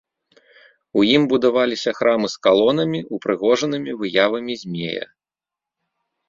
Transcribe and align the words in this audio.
У 1.01 1.01
ім 1.15 1.21
будаваліся 1.33 1.93
храмы 1.97 2.27
з 2.35 2.39
калонамі, 2.47 2.99
упрыгожанымі 3.19 3.91
выявамі 4.01 4.53
змея. 4.63 5.05